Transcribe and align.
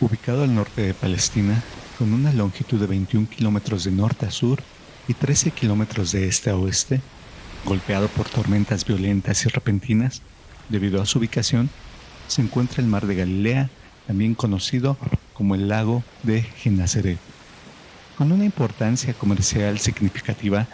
ubicado 0.00 0.44
al 0.44 0.54
norte 0.54 0.82
de 0.82 0.94
Palestina, 0.94 1.62
con 1.98 2.14
una 2.14 2.32
longitud 2.32 2.80
de 2.80 2.86
21 2.86 3.28
kilómetros 3.28 3.84
de 3.84 3.90
norte 3.90 4.24
a 4.26 4.30
sur 4.30 4.62
y 5.08 5.14
13 5.14 5.50
kilómetros 5.50 6.12
de 6.12 6.26
este 6.26 6.48
a 6.50 6.56
oeste, 6.56 7.02
golpeado 7.66 8.08
por 8.08 8.28
tormentas 8.28 8.86
violentas 8.86 9.44
y 9.44 9.48
repentinas, 9.50 10.22
debido 10.70 11.02
a 11.02 11.06
su 11.06 11.18
ubicación, 11.18 11.68
se 12.28 12.40
encuentra 12.40 12.82
el 12.82 12.88
mar 12.88 13.06
de 13.06 13.16
Galilea, 13.16 13.68
también 14.06 14.34
conocido 14.34 14.96
como 15.34 15.54
el 15.54 15.68
lago 15.68 16.02
de 16.22 16.42
Genazaret. 16.42 17.18
Con 18.16 18.32
una 18.32 18.44
importancia 18.44 19.12
comercial 19.12 19.78
significativa, 19.78 20.66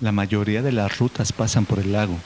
la 0.00 0.12
mayoría 0.12 0.60
de 0.60 0.72
las 0.72 0.98
rutas 0.98 1.32
pasan 1.32 1.64
por 1.64 1.78
el 1.78 1.92
lago, 1.92 2.18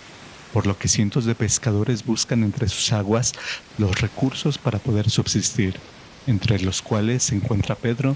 por 0.52 0.66
lo 0.66 0.77
que 0.77 0.88
cientos 0.88 1.25
de 1.25 1.34
pescadores 1.34 2.04
buscan 2.04 2.43
entre 2.43 2.68
sus 2.68 2.93
aguas 2.93 3.34
los 3.77 4.00
recursos 4.00 4.59
para 4.59 4.78
poder 4.78 5.10
subsistir, 5.10 5.78
entre 6.28 6.60
los 6.60 6.82
cuales 6.82 7.23
se 7.23 7.34
encuentra 7.34 7.74
Pedro, 7.74 8.14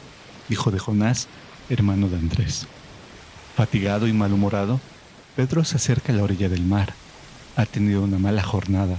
hijo 0.51 0.71
de 0.71 0.79
Jonás, 0.79 1.29
hermano 1.71 2.09
de 2.09 2.19
Andrés. 2.19 2.67
Fatigado 3.57 4.07
y 4.07 4.13
malhumorado, 4.13 4.81
Pedro 5.35 5.65
se 5.65 5.77
acerca 5.77 6.13
a 6.13 6.17
la 6.17 6.23
orilla 6.23 6.51
del 6.51 6.63
mar. 6.63 6.93
Ha 7.57 7.65
tenido 7.65 8.03
una 8.03 8.19
mala 8.19 8.43
jornada. 8.43 8.99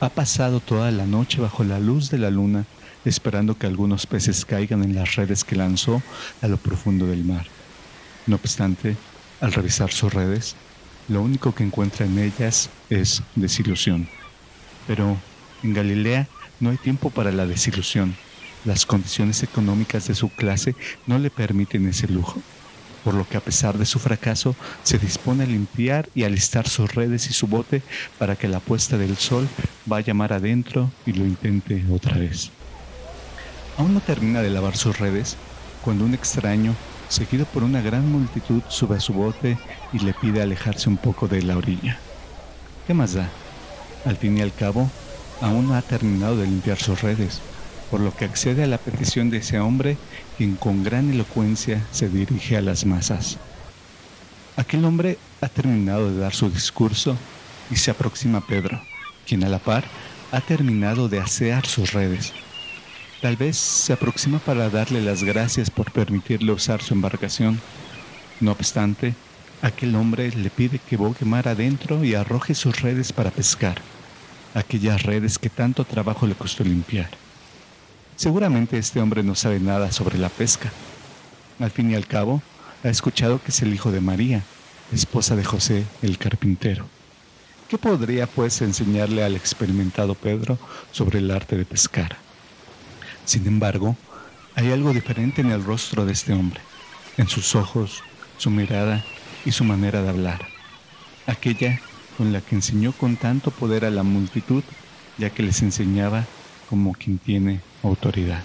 Ha 0.00 0.08
pasado 0.08 0.60
toda 0.60 0.90
la 0.90 1.04
noche 1.04 1.38
bajo 1.40 1.64
la 1.64 1.78
luz 1.78 2.10
de 2.10 2.16
la 2.16 2.30
luna, 2.30 2.64
esperando 3.04 3.58
que 3.58 3.66
algunos 3.66 4.06
peces 4.06 4.46
caigan 4.46 4.82
en 4.82 4.94
las 4.94 5.16
redes 5.16 5.44
que 5.44 5.54
lanzó 5.54 6.02
a 6.40 6.48
lo 6.48 6.56
profundo 6.56 7.06
del 7.06 7.24
mar. 7.24 7.46
No 8.26 8.36
obstante, 8.36 8.96
al 9.42 9.52
revisar 9.52 9.92
sus 9.92 10.14
redes, 10.14 10.56
lo 11.08 11.20
único 11.20 11.54
que 11.54 11.62
encuentra 11.62 12.06
en 12.06 12.18
ellas 12.18 12.70
es 12.88 13.22
desilusión. 13.34 14.08
Pero 14.86 15.18
en 15.62 15.74
Galilea 15.74 16.26
no 16.58 16.70
hay 16.70 16.78
tiempo 16.78 17.10
para 17.10 17.32
la 17.32 17.46
desilusión. 17.46 18.16
Las 18.66 18.84
condiciones 18.84 19.44
económicas 19.44 20.08
de 20.08 20.16
su 20.16 20.28
clase 20.28 20.74
no 21.06 21.20
le 21.20 21.30
permiten 21.30 21.86
ese 21.86 22.08
lujo, 22.08 22.42
por 23.04 23.14
lo 23.14 23.26
que 23.26 23.36
a 23.36 23.40
pesar 23.40 23.78
de 23.78 23.86
su 23.86 24.00
fracaso 24.00 24.56
se 24.82 24.98
dispone 24.98 25.44
a 25.44 25.46
limpiar 25.46 26.08
y 26.16 26.24
alistar 26.24 26.68
sus 26.68 26.92
redes 26.92 27.30
y 27.30 27.32
su 27.32 27.46
bote 27.46 27.82
para 28.18 28.34
que 28.34 28.48
la 28.48 28.58
puesta 28.58 28.98
del 28.98 29.16
sol 29.18 29.46
vaya 29.84 30.14
mar 30.14 30.32
adentro 30.32 30.90
y 31.06 31.12
lo 31.12 31.24
intente 31.24 31.84
otra 31.92 32.18
vez. 32.18 32.50
Aún 33.78 33.94
no 33.94 34.00
termina 34.00 34.42
de 34.42 34.50
lavar 34.50 34.76
sus 34.76 34.98
redes 34.98 35.36
cuando 35.84 36.04
un 36.04 36.14
extraño 36.14 36.74
seguido 37.08 37.44
por 37.44 37.62
una 37.62 37.80
gran 37.80 38.10
multitud, 38.10 38.62
sube 38.68 38.96
a 38.96 39.00
su 39.00 39.12
bote 39.12 39.56
y 39.92 40.00
le 40.00 40.12
pide 40.12 40.42
alejarse 40.42 40.88
un 40.88 40.96
poco 40.96 41.28
de 41.28 41.40
la 41.42 41.56
orilla. 41.56 41.98
¿Qué 42.84 42.94
más 42.94 43.14
da? 43.14 43.28
Al 44.04 44.16
fin 44.16 44.36
y 44.36 44.40
al 44.40 44.52
cabo, 44.52 44.90
aún 45.40 45.68
no 45.68 45.76
ha 45.76 45.82
terminado 45.82 46.36
de 46.36 46.46
limpiar 46.46 46.78
sus 46.78 47.00
redes, 47.00 47.40
por 47.90 48.00
lo 48.00 48.14
que 48.14 48.24
accede 48.24 48.64
a 48.64 48.66
la 48.66 48.78
petición 48.78 49.30
de 49.30 49.38
ese 49.38 49.60
hombre, 49.60 49.96
quien 50.36 50.56
con 50.56 50.82
gran 50.82 51.10
elocuencia 51.10 51.84
se 51.92 52.08
dirige 52.08 52.56
a 52.56 52.62
las 52.62 52.84
masas. 52.84 53.38
Aquel 54.56 54.84
hombre 54.84 55.18
ha 55.40 55.48
terminado 55.48 56.10
de 56.10 56.18
dar 56.18 56.34
su 56.34 56.50
discurso 56.50 57.16
y 57.70 57.76
se 57.76 57.90
aproxima 57.90 58.38
a 58.38 58.46
Pedro, 58.46 58.80
quien 59.26 59.44
a 59.44 59.48
la 59.48 59.58
par 59.58 59.84
ha 60.32 60.40
terminado 60.40 61.08
de 61.08 61.20
asear 61.20 61.66
sus 61.66 61.92
redes 61.92 62.32
Tal 63.20 63.36
vez 63.36 63.56
se 63.56 63.94
aproxima 63.94 64.38
para 64.38 64.68
darle 64.68 65.00
las 65.00 65.24
gracias 65.24 65.70
por 65.70 65.90
permitirle 65.90 66.52
usar 66.52 66.82
su 66.82 66.92
embarcación. 66.92 67.60
No 68.40 68.52
obstante, 68.52 69.14
aquel 69.62 69.96
hombre 69.96 70.30
le 70.30 70.50
pide 70.50 70.78
que 70.78 70.98
bogue 70.98 71.24
mar 71.24 71.48
adentro 71.48 72.04
y 72.04 72.14
arroje 72.14 72.54
sus 72.54 72.82
redes 72.82 73.12
para 73.12 73.30
pescar, 73.30 73.80
aquellas 74.54 75.02
redes 75.02 75.38
que 75.38 75.48
tanto 75.48 75.84
trabajo 75.84 76.26
le 76.26 76.34
costó 76.34 76.62
limpiar. 76.62 77.08
Seguramente 78.16 78.78
este 78.78 79.00
hombre 79.00 79.22
no 79.22 79.34
sabe 79.34 79.60
nada 79.60 79.92
sobre 79.92 80.16
la 80.16 80.30
pesca. 80.30 80.72
Al 81.58 81.70
fin 81.70 81.90
y 81.90 81.94
al 81.94 82.06
cabo, 82.06 82.42
ha 82.82 82.88
escuchado 82.88 83.42
que 83.42 83.50
es 83.50 83.60
el 83.60 83.74
hijo 83.74 83.92
de 83.92 84.00
María, 84.00 84.42
esposa 84.90 85.36
de 85.36 85.44
José 85.44 85.84
el 86.00 86.16
carpintero. 86.16 86.86
¿Qué 87.68 87.76
podría 87.76 88.26
pues 88.26 88.62
enseñarle 88.62 89.22
al 89.22 89.36
experimentado 89.36 90.14
Pedro 90.14 90.58
sobre 90.92 91.18
el 91.18 91.30
arte 91.30 91.58
de 91.58 91.66
pescar? 91.66 92.16
Sin 93.26 93.46
embargo, 93.46 93.96
hay 94.54 94.72
algo 94.72 94.94
diferente 94.94 95.42
en 95.42 95.50
el 95.50 95.62
rostro 95.62 96.06
de 96.06 96.12
este 96.12 96.32
hombre, 96.32 96.60
en 97.18 97.28
sus 97.28 97.54
ojos, 97.54 98.02
su 98.38 98.50
mirada 98.50 99.04
y 99.44 99.52
su 99.52 99.64
manera 99.64 100.00
de 100.00 100.08
hablar. 100.08 100.46
Aquella 101.26 101.80
con 102.16 102.32
la 102.32 102.40
que 102.40 102.54
enseñó 102.54 102.92
con 102.92 103.16
tanto 103.16 103.50
poder 103.50 103.84
a 103.84 103.90
la 103.90 104.04
multitud, 104.04 104.64
ya 105.18 105.28
que 105.28 105.42
les 105.42 105.60
enseñaba 105.60 106.24
como 106.70 106.92
quien 106.92 107.18
tiene 107.18 107.60
autoridad. 107.82 108.42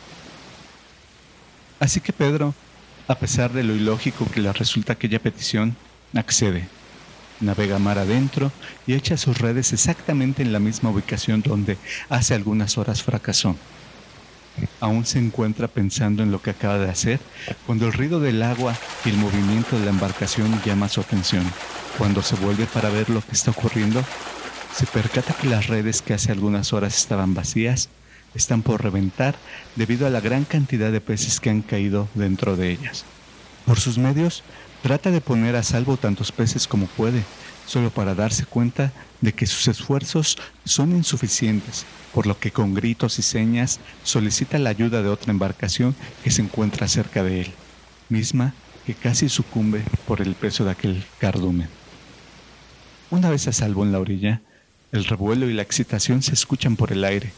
Así 1.80 2.00
que 2.00 2.14
Pedro, 2.14 2.54
a 3.08 3.16
pesar 3.16 3.52
de 3.54 3.64
lo 3.64 3.76
ilógico 3.76 4.28
que 4.32 4.40
le 4.40 4.54
resulta 4.54 4.94
aquella 4.94 5.20
petición, 5.20 5.76
accede. 6.14 6.68
Navega 7.40 7.80
mar 7.80 7.98
adentro 7.98 8.52
y 8.86 8.94
echa 8.94 9.18
sus 9.18 9.40
redes 9.40 9.74
exactamente 9.74 10.44
en 10.44 10.54
la 10.54 10.60
misma 10.60 10.92
ubicación 10.92 11.42
donde 11.42 11.78
hace 12.08 12.36
algunas 12.36 12.78
horas 12.78 13.02
fracasó. 13.02 13.56
Aún 14.80 15.06
se 15.06 15.18
encuentra 15.18 15.68
pensando 15.68 16.22
en 16.22 16.32
lo 16.32 16.42
que 16.42 16.52
acaba 16.52 16.78
de 16.78 16.90
hacer 16.90 17.20
cuando 17.66 17.88
el 17.88 17.94
ruido 17.94 18.20
del 18.20 18.44
agua 18.44 18.76
y 19.04 19.10
el 19.10 19.18
movimiento 19.18 19.80
de 19.80 19.86
la 19.86 19.92
embarcación 19.92 20.62
llama 20.64 20.88
su 20.88 21.02
atención. 21.02 21.52
Cuando 21.98 22.22
se 22.22 22.36
vuelve 22.36 22.66
para 22.68 22.90
ver 22.90 23.10
lo 23.10 23.22
que 23.22 23.32
está 23.32 23.52
ocurriendo, 23.52 24.04
se 24.76 24.86
percata 24.86 25.34
que 25.34 25.48
las 25.48 25.68
redes 25.68 26.02
que 26.02 26.14
hace 26.14 26.32
algunas 26.32 26.74
horas 26.74 26.96
estaban 26.96 27.34
vacías 27.34 27.90
están 28.36 28.62
por 28.62 28.84
reventar 28.84 29.36
debido 29.76 30.08
a 30.08 30.10
la 30.10 30.22
gran 30.22 30.46
cantidad 30.46 30.92
de 30.92 31.02
peces 31.02 31.40
que 31.40 31.50
han 31.50 31.62
caído 31.62 32.08
dentro 32.14 32.56
de 32.56 32.72
ellas. 32.72 33.06
Por 33.66 33.80
sus 33.80 33.98
medios, 33.98 34.44
trata 34.82 35.12
de 35.12 35.22
poner 35.22 35.56
a 35.56 35.64
salvo 35.64 35.98
tantos 35.98 36.32
peces 36.32 36.68
como 36.68 36.88
puede, 36.88 37.24
solo 37.68 37.90
para 37.90 38.16
darse 38.16 38.46
cuenta 38.46 38.92
de 39.22 39.34
que 39.34 39.46
sus 39.46 39.68
esfuerzos 39.68 40.38
son 40.66 40.92
insuficientes, 40.92 41.86
por 42.14 42.26
lo 42.26 42.38
que 42.38 42.52
con 42.52 42.74
gritos 42.74 43.20
y 43.20 43.22
señas 43.22 43.80
solicita 44.04 44.58
la 44.60 44.72
ayuda 44.72 45.02
de 45.02 45.10
otra 45.10 45.32
embarcación 45.32 45.96
que 46.24 46.32
se 46.32 46.42
encuentra 46.42 46.88
cerca 46.88 47.24
de 47.24 47.42
él, 47.42 47.52
misma 48.10 48.54
que 48.86 48.96
casi 48.96 49.30
sucumbe 49.30 49.84
por 50.08 50.22
el 50.22 50.34
peso 50.34 50.66
de 50.66 50.72
aquel 50.72 51.04
cardumen. 51.20 51.70
Una 53.12 53.30
vez 53.30 53.48
a 53.48 53.54
salvo 53.54 53.84
en 53.84 53.92
la 53.92 54.00
orilla, 54.00 54.42
el 54.92 55.06
revuelo 55.06 55.50
y 55.50 55.54
la 55.54 55.62
excitación 55.62 56.22
se 56.24 56.34
escuchan 56.34 56.76
por 56.76 56.92
el 56.92 57.04
aire, 57.04 57.32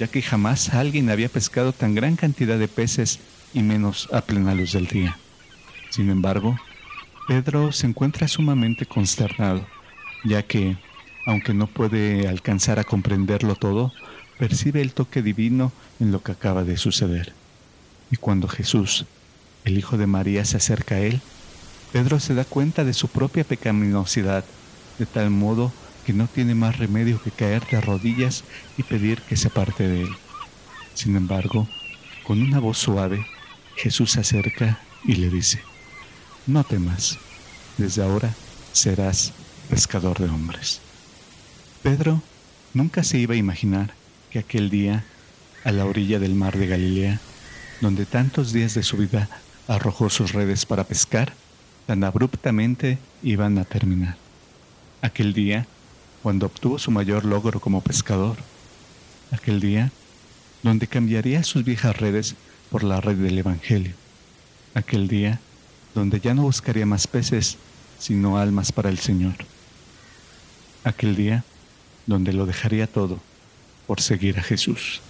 ya 0.00 0.08
que 0.08 0.22
jamás 0.22 0.70
alguien 0.70 1.10
había 1.10 1.28
pescado 1.28 1.74
tan 1.74 1.94
gran 1.94 2.16
cantidad 2.16 2.58
de 2.58 2.68
peces 2.68 3.20
y 3.52 3.62
menos 3.62 4.08
a 4.12 4.22
plena 4.22 4.54
luz 4.54 4.72
del 4.72 4.86
día. 4.86 5.18
Sin 5.90 6.08
embargo, 6.08 6.56
Pedro 7.28 7.70
se 7.70 7.86
encuentra 7.86 8.26
sumamente 8.26 8.86
consternado, 8.86 9.66
ya 10.24 10.42
que, 10.42 10.78
aunque 11.26 11.52
no 11.52 11.66
puede 11.66 12.26
alcanzar 12.26 12.78
a 12.78 12.84
comprenderlo 12.84 13.56
todo, 13.56 13.92
percibe 14.38 14.80
el 14.80 14.94
toque 14.94 15.20
divino 15.20 15.70
en 16.00 16.12
lo 16.12 16.22
que 16.22 16.32
acaba 16.32 16.64
de 16.64 16.78
suceder. 16.78 17.34
Y 18.10 18.16
cuando 18.16 18.48
Jesús, 18.48 19.04
el 19.66 19.76
Hijo 19.76 19.98
de 19.98 20.06
María, 20.06 20.46
se 20.46 20.56
acerca 20.56 20.94
a 20.94 21.00
él, 21.00 21.20
Pedro 21.92 22.20
se 22.20 22.34
da 22.34 22.46
cuenta 22.46 22.84
de 22.84 22.94
su 22.94 23.08
propia 23.08 23.44
pecaminosidad, 23.44 24.46
de 24.98 25.04
tal 25.04 25.28
modo 25.28 25.70
no 26.12 26.26
tiene 26.26 26.54
más 26.54 26.78
remedio 26.78 27.22
que 27.22 27.30
caer 27.30 27.66
de 27.66 27.80
rodillas 27.80 28.44
y 28.76 28.82
pedir 28.82 29.20
que 29.22 29.36
se 29.36 29.48
aparte 29.48 29.86
de 29.86 30.02
él. 30.02 30.10
Sin 30.94 31.16
embargo, 31.16 31.68
con 32.24 32.42
una 32.42 32.58
voz 32.58 32.78
suave, 32.78 33.26
Jesús 33.76 34.12
se 34.12 34.20
acerca 34.20 34.80
y 35.04 35.16
le 35.16 35.30
dice, 35.30 35.62
no 36.46 36.64
temas, 36.64 37.18
desde 37.78 38.02
ahora 38.02 38.34
serás 38.72 39.32
pescador 39.68 40.18
de 40.18 40.28
hombres. 40.28 40.80
Pedro 41.82 42.22
nunca 42.74 43.02
se 43.02 43.18
iba 43.18 43.34
a 43.34 43.38
imaginar 43.38 43.94
que 44.30 44.38
aquel 44.38 44.70
día, 44.70 45.04
a 45.64 45.72
la 45.72 45.84
orilla 45.84 46.18
del 46.18 46.34
mar 46.34 46.56
de 46.56 46.66
Galilea, 46.66 47.20
donde 47.80 48.06
tantos 48.06 48.52
días 48.52 48.74
de 48.74 48.82
su 48.82 48.96
vida 48.96 49.28
arrojó 49.66 50.10
sus 50.10 50.32
redes 50.32 50.66
para 50.66 50.84
pescar, 50.84 51.32
tan 51.86 52.04
abruptamente 52.04 52.98
iban 53.22 53.58
a 53.58 53.64
terminar. 53.64 54.16
Aquel 55.02 55.32
día, 55.32 55.66
cuando 56.22 56.46
obtuvo 56.46 56.78
su 56.78 56.90
mayor 56.90 57.24
logro 57.24 57.60
como 57.60 57.80
pescador. 57.80 58.36
Aquel 59.30 59.60
día, 59.60 59.92
donde 60.62 60.86
cambiaría 60.86 61.42
sus 61.42 61.64
viejas 61.64 61.96
redes 61.96 62.34
por 62.70 62.84
la 62.84 63.00
red 63.00 63.16
del 63.16 63.38
Evangelio. 63.38 63.94
Aquel 64.74 65.08
día, 65.08 65.40
donde 65.94 66.20
ya 66.20 66.34
no 66.34 66.42
buscaría 66.42 66.86
más 66.86 67.06
peces, 67.06 67.56
sino 67.98 68.38
almas 68.38 68.72
para 68.72 68.90
el 68.90 68.98
Señor. 68.98 69.34
Aquel 70.84 71.16
día 71.16 71.44
donde 72.06 72.32
lo 72.32 72.46
dejaría 72.46 72.86
todo 72.86 73.20
por 73.86 74.00
seguir 74.00 74.38
a 74.38 74.42
Jesús. 74.42 75.00